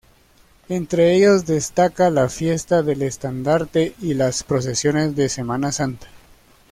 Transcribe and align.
Entre 0.67 1.13
ellos 1.15 1.45
destaca 1.45 2.09
la 2.09 2.27
Fiesta 2.27 2.81
del 2.81 3.03
Estandarte 3.03 3.93
y 4.01 4.15
las 4.15 4.43
procesiones 4.43 5.15
de 5.15 5.29
Semana 5.29 5.71
Santa. 5.71 6.07